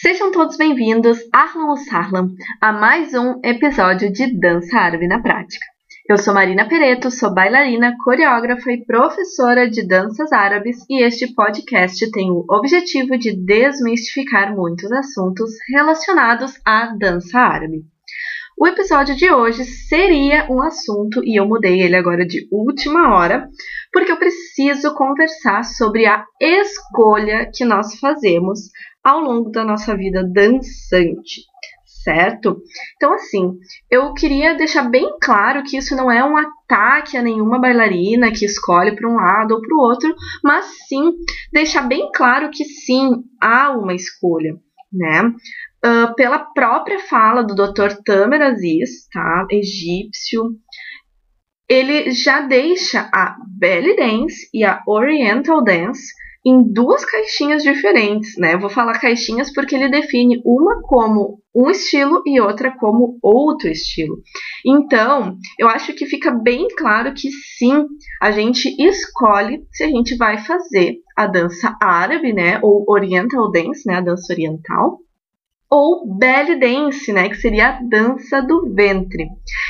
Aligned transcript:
Sejam 0.00 0.30
todos 0.30 0.56
bem-vindos, 0.56 1.18
Arlan 1.32 1.74
Sarlam, 1.74 2.28
a 2.60 2.72
mais 2.72 3.14
um 3.14 3.40
episódio 3.42 4.12
de 4.12 4.38
Dança 4.38 4.78
Árabe 4.78 5.08
na 5.08 5.20
Prática. 5.20 5.66
Eu 6.08 6.16
sou 6.16 6.32
Marina 6.32 6.68
Pereto, 6.68 7.10
sou 7.10 7.34
bailarina, 7.34 7.96
coreógrafa 8.04 8.70
e 8.70 8.84
professora 8.84 9.68
de 9.68 9.84
danças 9.84 10.30
árabes 10.30 10.76
e 10.88 11.02
este 11.02 11.34
podcast 11.34 12.08
tem 12.12 12.30
o 12.30 12.44
objetivo 12.48 13.18
de 13.18 13.34
desmistificar 13.44 14.54
muitos 14.54 14.92
assuntos 14.92 15.50
relacionados 15.68 16.54
à 16.64 16.94
dança 16.96 17.40
árabe. 17.40 17.82
O 18.56 18.68
episódio 18.68 19.16
de 19.16 19.30
hoje 19.30 19.64
seria 19.64 20.46
um 20.48 20.60
assunto 20.60 21.22
e 21.24 21.40
eu 21.40 21.46
mudei 21.46 21.80
ele 21.80 21.94
agora 21.94 22.24
de 22.24 22.46
última 22.52 23.16
hora, 23.16 23.48
porque 23.92 24.12
eu 24.12 24.18
preciso 24.18 24.94
conversar 24.94 25.64
sobre 25.64 26.06
a 26.06 26.24
escolha 26.40 27.50
que 27.52 27.64
nós 27.64 27.98
fazemos 27.98 28.60
ao 29.02 29.20
longo 29.20 29.50
da 29.50 29.64
nossa 29.64 29.96
vida 29.96 30.22
dançante, 30.22 31.42
certo? 32.04 32.60
Então, 32.96 33.14
assim, 33.14 33.52
eu 33.90 34.12
queria 34.14 34.54
deixar 34.54 34.88
bem 34.88 35.10
claro 35.22 35.62
que 35.62 35.76
isso 35.76 35.96
não 35.96 36.10
é 36.10 36.24
um 36.24 36.36
ataque 36.36 37.16
a 37.16 37.22
nenhuma 37.22 37.60
bailarina 37.60 38.30
que 38.32 38.44
escolhe 38.44 38.94
para 38.94 39.08
um 39.08 39.16
lado 39.16 39.54
ou 39.54 39.60
para 39.60 39.76
o 39.76 39.80
outro, 39.80 40.14
mas 40.42 40.66
sim 40.88 41.12
deixar 41.52 41.82
bem 41.82 42.10
claro 42.14 42.50
que 42.50 42.64
sim 42.64 43.10
há 43.40 43.70
uma 43.70 43.94
escolha, 43.94 44.54
né? 44.92 45.32
uh, 45.84 46.14
pela 46.14 46.38
própria 46.38 46.98
fala 47.00 47.42
do 47.42 47.54
Dr. 47.54 48.02
Tamer 48.04 48.42
Aziz, 48.42 49.08
tá? 49.12 49.46
egípcio, 49.50 50.42
ele 51.68 52.10
já 52.10 52.40
deixa 52.40 53.10
a 53.12 53.36
belly 53.58 53.94
dance 53.96 54.48
e 54.54 54.64
a 54.64 54.82
oriental 54.86 55.62
dance 55.62 56.12
em 56.46 56.62
duas 56.72 57.04
caixinhas 57.04 57.62
diferentes, 57.62 58.36
né? 58.38 58.54
Eu 58.54 58.60
vou 58.60 58.70
falar 58.70 58.98
caixinhas 58.98 59.52
porque 59.52 59.74
ele 59.74 59.90
define 59.90 60.40
uma 60.44 60.80
como 60.82 61.40
um 61.54 61.68
estilo 61.68 62.22
e 62.24 62.40
outra 62.40 62.74
como 62.78 63.18
outro 63.20 63.68
estilo. 63.68 64.16
Então, 64.64 65.36
eu 65.58 65.68
acho 65.68 65.92
que 65.92 66.06
fica 66.06 66.30
bem 66.30 66.68
claro 66.76 67.12
que 67.12 67.28
sim, 67.58 67.84
a 68.22 68.30
gente 68.30 68.74
escolhe 68.80 69.62
se 69.72 69.84
a 69.84 69.88
gente 69.88 70.16
vai 70.16 70.38
fazer 70.38 70.94
a 71.16 71.26
dança 71.26 71.76
árabe, 71.82 72.32
né, 72.32 72.60
ou 72.62 72.84
oriental 72.88 73.50
dance, 73.50 73.82
né, 73.86 73.96
a 73.96 74.00
dança 74.00 74.32
oriental, 74.32 75.00
ou 75.70 76.16
belly 76.16 76.58
dance, 76.58 77.12
né, 77.12 77.28
que 77.28 77.36
seria 77.36 77.68
a 77.68 77.80
dança 77.82 78.40
do 78.42 78.72
ventre. 78.74 79.26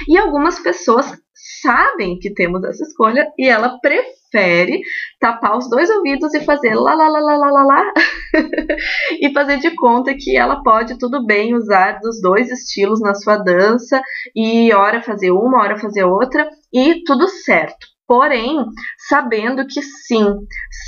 E 0.08 0.16
algumas 0.16 0.58
pessoas 0.60 1.12
sabem 1.60 2.18
que 2.18 2.32
temos 2.32 2.62
essa 2.64 2.84
escolha 2.84 3.26
e 3.38 3.48
ela 3.48 3.78
prefere 3.80 4.80
tapar 5.20 5.56
os 5.56 5.68
dois 5.68 5.88
ouvidos 5.90 6.34
e 6.34 6.44
fazer 6.44 6.74
lá 6.74 6.94
lá 6.94 7.08
lá 7.08 7.20
lá 7.20 7.50
lá, 7.50 7.64
lá 7.64 7.92
e 9.20 9.32
fazer 9.32 9.58
de 9.58 9.74
conta 9.74 10.14
que 10.14 10.36
ela 10.36 10.62
pode 10.62 10.98
tudo 10.98 11.24
bem 11.24 11.54
usar 11.54 11.98
dos 12.00 12.20
dois 12.20 12.50
estilos 12.50 13.00
na 13.00 13.14
sua 13.14 13.36
dança 13.36 14.00
e 14.34 14.72
hora 14.72 15.02
fazer 15.02 15.30
uma, 15.30 15.62
hora 15.62 15.78
fazer 15.78 16.04
outra 16.04 16.48
e 16.72 17.02
tudo 17.04 17.28
certo. 17.28 17.86
Porém, 18.06 18.64
sabendo 19.08 19.66
que 19.66 19.82
sim, 19.82 20.24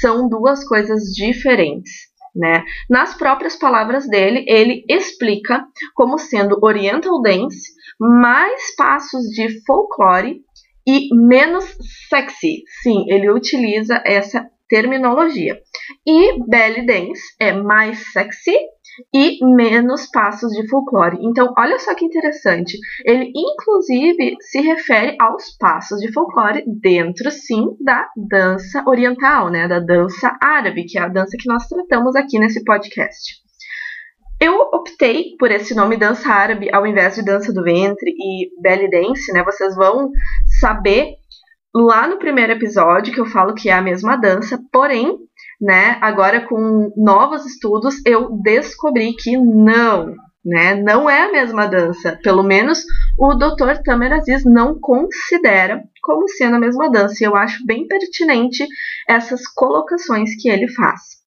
são 0.00 0.26
duas 0.26 0.66
coisas 0.66 1.02
diferentes. 1.14 2.09
Né? 2.34 2.64
Nas 2.88 3.14
próprias 3.14 3.56
palavras 3.56 4.08
dele, 4.08 4.44
ele 4.46 4.84
explica 4.88 5.64
como 5.94 6.18
sendo 6.18 6.58
Oriental 6.62 7.20
Dance 7.20 7.70
mais 7.98 8.74
passos 8.76 9.24
de 9.34 9.62
folclore 9.64 10.40
e 10.86 11.08
menos 11.14 11.64
sexy. 12.08 12.62
Sim, 12.82 13.04
ele 13.08 13.30
utiliza 13.30 14.02
essa 14.06 14.48
terminologia. 14.68 15.60
E 16.06 16.42
belly 16.48 16.86
dance 16.86 17.22
é 17.38 17.52
mais 17.52 18.12
sexy 18.12 18.56
e 19.12 19.38
menos 19.54 20.06
passos 20.10 20.52
de 20.52 20.68
folclore. 20.68 21.18
Então, 21.22 21.52
olha 21.58 21.78
só 21.78 21.94
que 21.94 22.04
interessante. 22.04 22.78
Ele, 23.04 23.30
inclusive, 23.34 24.36
se 24.40 24.60
refere 24.60 25.16
aos 25.20 25.56
passos 25.58 26.00
de 26.00 26.12
folclore 26.12 26.64
dentro, 26.80 27.30
sim, 27.30 27.66
da 27.80 28.08
dança 28.16 28.82
oriental, 28.86 29.50
né? 29.50 29.68
Da 29.68 29.80
dança 29.80 30.36
árabe, 30.40 30.84
que 30.84 30.98
é 30.98 31.02
a 31.02 31.08
dança 31.08 31.36
que 31.38 31.48
nós 31.48 31.66
tratamos 31.66 32.16
aqui 32.16 32.38
nesse 32.38 32.64
podcast. 32.64 33.40
Eu 34.40 34.54
optei 34.72 35.36
por 35.38 35.50
esse 35.50 35.74
nome 35.74 35.98
dança 35.98 36.30
árabe 36.30 36.70
ao 36.72 36.86
invés 36.86 37.14
de 37.14 37.22
dança 37.22 37.52
do 37.52 37.62
ventre 37.62 38.10
e 38.10 38.48
belly 38.62 38.88
dance, 38.88 39.30
né? 39.32 39.44
Vocês 39.44 39.76
vão 39.76 40.10
saber 40.58 41.14
lá 41.74 42.08
no 42.08 42.18
primeiro 42.18 42.52
episódio 42.52 43.12
que 43.12 43.20
eu 43.20 43.26
falo 43.26 43.54
que 43.54 43.68
é 43.68 43.72
a 43.72 43.82
mesma 43.82 44.16
dança, 44.16 44.58
porém 44.72 45.16
né? 45.60 45.98
Agora 46.00 46.46
com 46.46 46.92
novos 46.96 47.44
estudos 47.44 48.00
eu 48.06 48.30
descobri 48.42 49.14
que 49.14 49.36
não, 49.36 50.14
né? 50.44 50.74
Não 50.74 51.08
é 51.08 51.28
a 51.28 51.32
mesma 51.32 51.66
dança. 51.66 52.18
Pelo 52.22 52.42
menos 52.42 52.84
o 53.18 53.34
Dr. 53.34 53.82
Tamer 53.84 54.12
Aziz 54.12 54.44
não 54.44 54.78
considera 54.80 55.82
como 56.02 56.28
sendo 56.28 56.56
a 56.56 56.60
mesma 56.60 56.90
dança. 56.90 57.16
E 57.20 57.26
eu 57.26 57.36
acho 57.36 57.64
bem 57.66 57.86
pertinente 57.86 58.66
essas 59.08 59.46
colocações 59.46 60.30
que 60.40 60.48
ele 60.48 60.68
faz. 60.68 61.19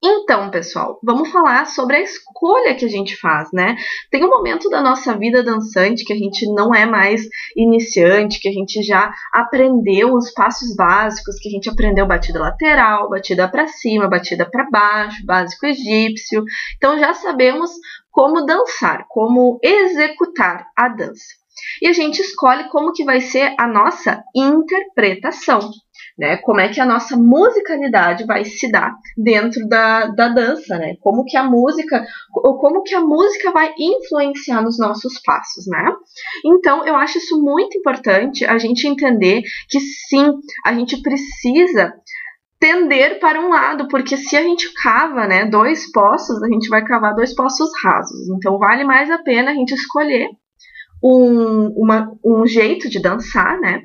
Então, 0.00 0.48
pessoal, 0.48 1.00
vamos 1.02 1.32
falar 1.32 1.66
sobre 1.66 1.96
a 1.96 2.00
escolha 2.00 2.76
que 2.76 2.84
a 2.84 2.88
gente 2.88 3.16
faz, 3.16 3.48
né? 3.52 3.76
Tem 4.12 4.24
um 4.24 4.28
momento 4.28 4.70
da 4.70 4.80
nossa 4.80 5.18
vida 5.18 5.42
dançante 5.42 6.04
que 6.04 6.12
a 6.12 6.16
gente 6.16 6.46
não 6.54 6.72
é 6.72 6.86
mais 6.86 7.22
iniciante, 7.56 8.38
que 8.38 8.48
a 8.48 8.52
gente 8.52 8.80
já 8.84 9.12
aprendeu 9.34 10.14
os 10.14 10.30
passos 10.30 10.76
básicos, 10.76 11.36
que 11.40 11.48
a 11.48 11.50
gente 11.50 11.68
aprendeu 11.68 12.06
batida 12.06 12.38
lateral, 12.38 13.10
batida 13.10 13.48
para 13.48 13.66
cima, 13.66 14.08
batida 14.08 14.48
para 14.48 14.70
baixo, 14.70 15.26
básico 15.26 15.66
egípcio. 15.66 16.44
Então 16.76 16.96
já 16.96 17.12
sabemos 17.12 17.72
como 18.12 18.46
dançar, 18.46 19.04
como 19.08 19.58
executar 19.60 20.64
a 20.76 20.88
dança. 20.88 21.38
E 21.82 21.88
a 21.88 21.92
gente 21.92 22.20
escolhe 22.20 22.68
como 22.68 22.92
que 22.92 23.04
vai 23.04 23.20
ser 23.20 23.52
a 23.58 23.66
nossa 23.66 24.22
interpretação 24.32 25.58
né? 26.18 26.36
Como 26.38 26.60
é 26.60 26.68
que 26.68 26.80
a 26.80 26.86
nossa 26.86 27.16
musicalidade 27.16 28.26
vai 28.26 28.44
se 28.44 28.70
dar 28.70 28.92
dentro 29.16 29.66
da, 29.68 30.06
da 30.06 30.28
dança, 30.28 30.76
né? 30.76 30.96
Como 31.00 31.24
que 31.24 31.36
a 31.36 31.44
música, 31.44 32.04
como 32.32 32.82
que 32.82 32.94
a 32.94 33.00
música 33.00 33.52
vai 33.52 33.72
influenciar 33.78 34.62
nos 34.62 34.78
nossos 34.78 35.20
passos, 35.24 35.66
né? 35.68 35.92
Então, 36.44 36.84
eu 36.84 36.96
acho 36.96 37.18
isso 37.18 37.40
muito 37.40 37.78
importante 37.78 38.44
a 38.44 38.58
gente 38.58 38.86
entender 38.86 39.42
que 39.68 39.78
sim, 39.78 40.32
a 40.66 40.74
gente 40.74 41.00
precisa 41.00 41.92
tender 42.58 43.20
para 43.20 43.40
um 43.40 43.50
lado, 43.50 43.86
porque 43.86 44.16
se 44.16 44.36
a 44.36 44.42
gente 44.42 44.72
cava, 44.82 45.28
né, 45.28 45.44
dois 45.44 45.90
poços, 45.92 46.42
a 46.42 46.48
gente 46.48 46.68
vai 46.68 46.84
cavar 46.84 47.14
dois 47.14 47.32
poços 47.32 47.70
rasos. 47.84 48.28
Então, 48.30 48.58
vale 48.58 48.82
mais 48.82 49.08
a 49.10 49.18
pena 49.18 49.52
a 49.52 49.54
gente 49.54 49.72
escolher 49.72 50.28
um, 51.02 51.68
uma, 51.76 52.12
um 52.24 52.46
jeito 52.46 52.88
de 52.88 53.00
dançar, 53.00 53.58
né? 53.60 53.82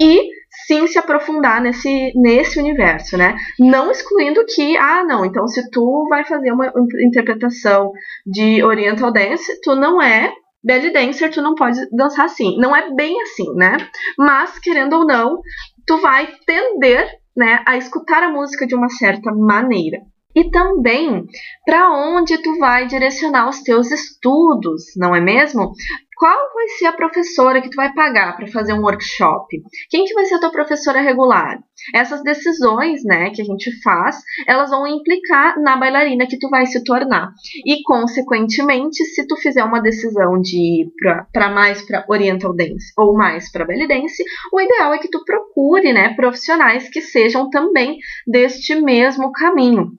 E 0.00 0.28
sim 0.66 0.86
se 0.86 0.98
aprofundar 0.98 1.60
nesse, 1.60 2.12
nesse 2.16 2.58
universo, 2.58 3.16
né? 3.16 3.36
Não 3.58 3.90
excluindo 3.90 4.44
que, 4.46 4.76
ah, 4.76 5.04
não, 5.04 5.24
então 5.24 5.46
se 5.46 5.70
tu 5.70 6.06
vai 6.08 6.24
fazer 6.24 6.52
uma 6.52 6.72
interpretação 7.06 7.92
de 8.26 8.62
Oriental 8.62 9.12
Dance, 9.12 9.60
tu 9.62 9.74
não 9.74 10.00
é 10.00 10.32
belly 10.64 10.90
dancer, 10.90 11.30
tu 11.30 11.42
não 11.42 11.54
pode 11.54 11.78
dançar 11.90 12.24
assim. 12.24 12.56
Não 12.56 12.74
é 12.74 12.94
bem 12.94 13.20
assim, 13.20 13.52
né? 13.54 13.76
Mas, 14.16 14.58
querendo 14.58 14.94
ou 14.94 15.06
não, 15.06 15.40
tu 15.86 16.00
vai 16.00 16.26
tender, 16.46 17.06
né, 17.36 17.62
a 17.66 17.76
escutar 17.76 18.22
a 18.22 18.30
música 18.30 18.66
de 18.66 18.74
uma 18.74 18.88
certa 18.88 19.30
maneira 19.32 19.98
e 20.34 20.50
também 20.50 21.24
para 21.64 21.90
onde 21.92 22.36
tu 22.38 22.58
vai 22.58 22.86
direcionar 22.86 23.48
os 23.48 23.62
teus 23.62 23.90
estudos, 23.90 24.82
não 24.96 25.14
é 25.14 25.20
mesmo? 25.20 25.72
Qual 26.16 26.52
vai 26.54 26.68
ser 26.68 26.86
a 26.86 26.92
professora 26.92 27.60
que 27.60 27.70
tu 27.70 27.76
vai 27.76 27.92
pagar 27.92 28.36
para 28.36 28.46
fazer 28.48 28.72
um 28.72 28.82
workshop? 28.82 29.46
Quem 29.90 30.04
que 30.04 30.14
vai 30.14 30.24
ser 30.24 30.36
a 30.36 30.40
tua 30.40 30.50
professora 30.50 31.00
regular? 31.00 31.58
Essas 31.94 32.22
decisões, 32.22 33.02
né, 33.04 33.30
que 33.30 33.42
a 33.42 33.44
gente 33.44 33.70
faz, 33.82 34.20
elas 34.46 34.70
vão 34.70 34.86
implicar 34.86 35.60
na 35.60 35.76
bailarina 35.76 36.26
que 36.26 36.38
tu 36.38 36.48
vai 36.48 36.66
se 36.66 36.82
tornar. 36.84 37.30
E 37.66 37.82
consequentemente, 37.82 39.04
se 39.04 39.26
tu 39.26 39.36
fizer 39.36 39.64
uma 39.64 39.80
decisão 39.80 40.40
de 40.40 40.56
ir 40.56 40.92
para 41.32 41.50
mais 41.50 41.82
para 41.82 42.04
oriental 42.08 42.54
dance 42.54 42.92
ou 42.96 43.14
mais 43.14 43.50
para 43.50 43.64
belly 43.64 43.88
dance, 43.88 44.22
o 44.52 44.60
ideal 44.60 44.94
é 44.94 44.98
que 44.98 45.10
tu 45.10 45.24
procure, 45.24 45.92
né, 45.92 46.14
profissionais 46.14 46.88
que 46.88 47.00
sejam 47.00 47.50
também 47.50 47.98
deste 48.26 48.80
mesmo 48.80 49.32
caminho 49.32 49.92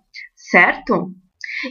certo? 0.49 1.11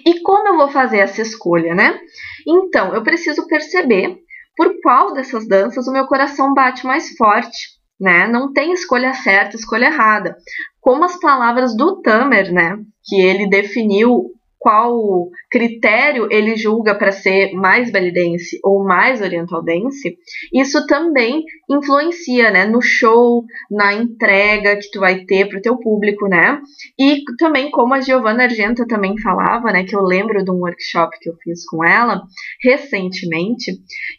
E 0.05 0.21
como 0.21 0.49
eu 0.49 0.57
vou 0.57 0.69
fazer 0.69 0.99
essa 0.99 1.23
escolha, 1.23 1.75
né? 1.75 1.99
Então, 2.47 2.95
eu 2.95 3.03
preciso 3.03 3.47
perceber 3.47 4.19
por 4.57 4.81
qual 4.83 5.13
dessas 5.13 5.47
danças 5.49 5.87
o 5.87 5.93
meu 5.93 6.07
coração 6.07 6.55
bate 6.55 6.87
mais 6.87 7.17
forte, 7.17 7.75
né? 8.01 8.27
Não 8.27 8.53
tem 8.53 8.73
escolha 8.73 9.13
certa, 9.15 9.57
escolha 9.57 9.87
errada. 9.87 10.37
Como 10.81 11.05
as 11.05 11.19
palavras 11.19 11.77
do 11.77 12.01
Tamer, 12.03 12.53
né, 12.53 12.77
que 13.05 13.21
ele 13.21 13.49
definiu 13.49 14.34
qual 14.65 15.29
critério 15.51 16.27
ele 16.31 16.57
julga 16.57 16.95
para 16.95 17.13
ser 17.13 17.53
mais 17.53 17.93
belly 17.93 18.11
dance 18.11 18.59
ou 18.65 18.83
mais 18.83 19.21
oriental 19.21 19.63
dance, 19.63 20.17
isso 20.55 20.87
também 20.87 21.45
influencia, 21.69 22.51
né, 22.51 22.65
no 22.65 22.81
show, 22.81 23.45
na 23.71 23.93
entrega 23.93 24.79
que 24.79 24.91
tu 24.91 25.01
vai 25.01 25.27
ter 25.27 25.51
para 25.51 25.59
o 25.59 25.61
teu 25.61 25.77
público, 25.77 26.27
né? 26.27 26.63
E 26.99 27.23
também 27.39 27.71
como 27.71 27.93
a 27.93 28.01
Giovanna 28.01 28.45
Argenta 28.45 28.87
também 28.87 29.21
falava, 29.21 29.71
né, 29.71 29.85
que 29.85 29.95
eu 29.95 30.01
lembro 30.01 30.43
de 30.43 30.51
um 30.51 30.61
workshop 30.61 31.15
que 31.21 31.29
eu 31.29 31.35
fiz 31.43 31.63
com 31.67 31.85
ela 31.85 32.23
recentemente, 32.63 33.71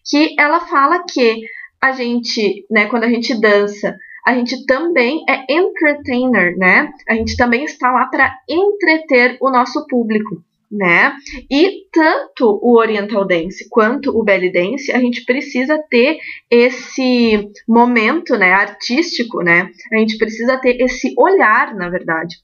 que 0.07 0.35
ela 0.39 0.59
fala 0.59 1.03
que 1.11 1.41
a 1.81 1.91
gente, 1.91 2.67
né, 2.69 2.85
quando 2.85 3.05
a 3.05 3.09
gente 3.09 3.33
dança, 3.33 3.97
a 4.25 4.33
gente 4.33 4.65
também 4.65 5.23
é 5.29 5.45
entertainer, 5.47 6.57
né? 6.57 6.91
A 7.07 7.13
gente 7.13 7.37
também 7.37 7.63
está 7.63 7.91
lá 7.91 8.07
para 8.07 8.35
entreter 8.49 9.37
o 9.39 9.51
nosso 9.51 9.85
público, 9.87 10.41
né? 10.71 11.15
E 11.49 11.85
tanto 11.91 12.59
o 12.61 12.75
Oriental 12.77 13.25
Dance 13.25 13.69
quanto 13.69 14.09
o 14.17 14.23
Belly 14.23 14.51
Dance, 14.51 14.91
a 14.91 14.99
gente 14.99 15.23
precisa 15.25 15.77
ter 15.89 16.17
esse 16.49 17.49
momento, 17.67 18.35
né, 18.35 18.51
artístico, 18.51 19.43
né? 19.43 19.69
A 19.93 19.97
gente 19.97 20.17
precisa 20.17 20.57
ter 20.57 20.81
esse 20.81 21.13
olhar, 21.17 21.75
na 21.75 21.87
verdade, 21.87 22.37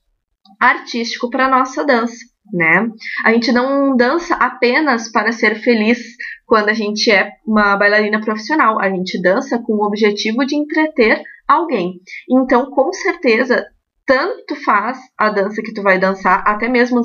artístico 0.59 1.31
para 1.31 1.49
nossa 1.49 1.83
dança, 1.83 2.23
né? 2.53 2.87
A 3.25 3.33
gente 3.33 3.51
não 3.51 3.95
dança 3.95 4.35
apenas 4.35 5.11
para 5.11 5.31
ser 5.31 5.55
feliz 5.55 5.99
quando 6.45 6.69
a 6.69 6.73
gente 6.73 7.09
é 7.09 7.31
uma 7.47 7.75
bailarina 7.75 8.21
profissional, 8.21 8.79
a 8.79 8.89
gente 8.89 9.19
dança 9.19 9.57
com 9.57 9.73
o 9.73 9.85
objetivo 9.85 10.45
de 10.45 10.55
entreter 10.55 11.23
alguém. 11.51 11.99
Então, 12.29 12.69
com 12.71 12.93
certeza, 12.93 13.65
tanto 14.05 14.55
faz 14.63 14.97
a 15.17 15.29
dança 15.29 15.61
que 15.61 15.73
tu 15.73 15.81
vai 15.81 15.99
dançar, 15.99 16.43
até 16.45 16.67
mesmo 16.67 17.01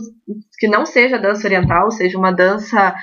que 0.59 0.69
não 0.69 0.87
seja 0.87 1.19
dança 1.19 1.47
oriental, 1.47 1.91
seja 1.91 2.19
uma 2.19 2.33
dança 2.33 2.95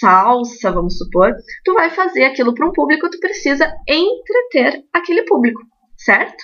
salsa, 0.00 0.70
vamos 0.70 0.98
supor, 0.98 1.32
tu 1.64 1.74
vai 1.74 1.90
fazer 1.90 2.24
aquilo 2.24 2.54
para 2.54 2.66
um 2.66 2.72
público, 2.72 3.10
tu 3.10 3.18
precisa 3.18 3.72
entreter 3.88 4.84
aquele 4.92 5.22
público, 5.24 5.60
certo? 5.96 6.42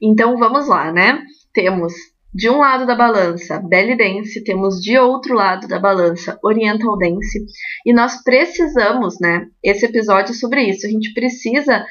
Então 0.00 0.36
vamos 0.36 0.68
lá, 0.68 0.92
né? 0.92 1.22
Temos 1.52 1.92
de 2.34 2.48
um 2.48 2.58
lado 2.58 2.86
da 2.86 2.94
balança 2.94 3.60
belly 3.60 3.96
dance, 3.96 4.42
temos 4.42 4.80
de 4.80 4.98
outro 4.98 5.34
lado 5.34 5.68
da 5.68 5.78
balança 5.78 6.38
oriental 6.42 6.96
dance, 6.96 7.44
e 7.84 7.92
nós 7.92 8.22
precisamos, 8.24 9.20
né? 9.20 9.46
Esse 9.62 9.86
episódio 9.86 10.34
sobre 10.34 10.62
isso, 10.62 10.86
a 10.86 10.90
gente 10.90 11.12
precisa 11.12 11.84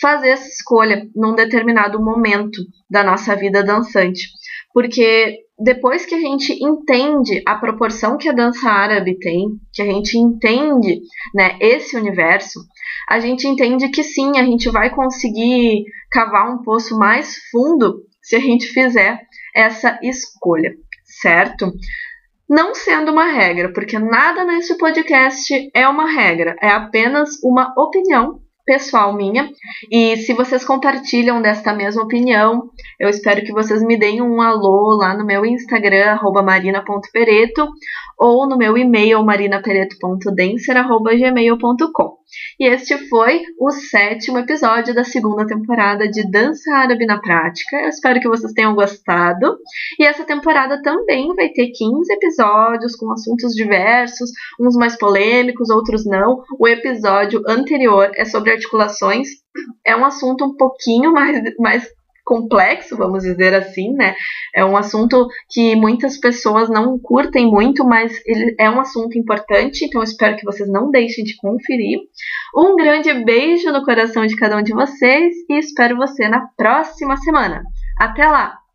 fazer 0.00 0.30
essa 0.30 0.48
escolha 0.48 1.08
num 1.14 1.34
determinado 1.34 2.02
momento 2.02 2.60
da 2.88 3.02
nossa 3.02 3.34
vida 3.34 3.62
dançante. 3.62 4.28
Porque 4.72 5.38
depois 5.58 6.04
que 6.04 6.14
a 6.14 6.20
gente 6.20 6.52
entende 6.62 7.42
a 7.46 7.54
proporção 7.54 8.18
que 8.18 8.28
a 8.28 8.32
dança 8.32 8.68
árabe 8.68 9.18
tem, 9.18 9.48
que 9.72 9.80
a 9.80 9.86
gente 9.86 10.18
entende 10.18 11.00
né, 11.34 11.56
esse 11.60 11.96
universo, 11.96 12.60
a 13.08 13.18
gente 13.18 13.46
entende 13.46 13.88
que 13.88 14.02
sim, 14.02 14.38
a 14.38 14.44
gente 14.44 14.70
vai 14.70 14.94
conseguir 14.94 15.84
cavar 16.10 16.52
um 16.52 16.62
poço 16.62 16.98
mais 16.98 17.36
fundo 17.50 18.02
se 18.20 18.36
a 18.36 18.40
gente 18.40 18.66
fizer 18.66 19.20
essa 19.54 19.98
escolha, 20.02 20.74
certo? 21.22 21.72
Não 22.48 22.74
sendo 22.74 23.12
uma 23.12 23.30
regra, 23.30 23.72
porque 23.72 23.98
nada 23.98 24.44
nesse 24.44 24.76
podcast 24.76 25.70
é 25.74 25.88
uma 25.88 26.10
regra, 26.10 26.54
é 26.60 26.68
apenas 26.68 27.42
uma 27.42 27.72
opinião 27.78 28.40
pessoal 28.66 29.14
minha. 29.14 29.50
E 29.90 30.18
se 30.18 30.34
vocês 30.34 30.62
compartilham 30.64 31.40
desta 31.40 31.72
mesma 31.72 32.02
opinião, 32.02 32.68
eu 32.98 33.08
espero 33.08 33.42
que 33.42 33.52
vocês 33.52 33.80
me 33.82 33.96
deem 33.96 34.20
um 34.20 34.42
alô 34.42 34.96
lá 34.96 35.16
no 35.16 35.24
meu 35.24 35.46
Instagram, 35.46 36.18
marina.pereto, 36.44 37.68
ou 38.18 38.48
no 38.48 38.58
meu 38.58 38.76
e-mail, 38.76 39.24
marinapereto.dancer.gmail.com. 39.24 42.16
E 42.58 42.66
este 42.66 42.96
foi 43.08 43.42
o 43.58 43.70
sétimo 43.70 44.38
episódio 44.38 44.94
da 44.94 45.04
segunda 45.04 45.46
temporada 45.46 46.08
de 46.08 46.28
Dança 46.28 46.74
Árabe 46.74 47.06
na 47.06 47.20
Prática. 47.20 47.76
Eu 47.76 47.88
espero 47.88 48.18
que 48.18 48.28
vocês 48.28 48.52
tenham 48.52 48.74
gostado. 48.74 49.56
E 49.98 50.04
essa 50.04 50.24
temporada 50.24 50.82
também 50.82 51.32
vai 51.34 51.50
ter 51.50 51.68
15 51.68 52.12
episódios 52.12 52.96
com 52.96 53.12
assuntos 53.12 53.54
diversos, 53.54 54.30
uns 54.58 54.74
mais 54.74 54.98
polêmicos, 54.98 55.70
outros 55.70 56.04
não. 56.04 56.42
O 56.58 56.66
episódio 56.66 57.42
anterior 57.46 58.10
é 58.16 58.24
sobre 58.24 58.55
articulações. 58.56 59.28
É 59.84 59.96
um 59.96 60.04
assunto 60.04 60.44
um 60.44 60.56
pouquinho 60.56 61.12
mais, 61.12 61.40
mais 61.58 61.88
complexo, 62.26 62.96
vamos 62.96 63.22
dizer 63.22 63.54
assim, 63.54 63.92
né? 63.92 64.16
É 64.54 64.64
um 64.64 64.76
assunto 64.76 65.28
que 65.48 65.76
muitas 65.76 66.18
pessoas 66.18 66.68
não 66.68 66.98
curtem 66.98 67.46
muito, 67.46 67.84
mas 67.84 68.20
ele 68.26 68.56
é 68.58 68.68
um 68.68 68.80
assunto 68.80 69.16
importante, 69.16 69.84
então 69.84 70.02
espero 70.02 70.36
que 70.36 70.44
vocês 70.44 70.68
não 70.68 70.90
deixem 70.90 71.24
de 71.24 71.36
conferir. 71.36 72.00
Um 72.54 72.74
grande 72.74 73.14
beijo 73.24 73.70
no 73.70 73.84
coração 73.84 74.26
de 74.26 74.34
cada 74.34 74.56
um 74.56 74.62
de 74.62 74.74
vocês 74.74 75.34
e 75.48 75.58
espero 75.58 75.96
você 75.96 76.28
na 76.28 76.48
próxima 76.56 77.16
semana. 77.16 77.62
Até 77.98 78.26
lá! 78.26 78.65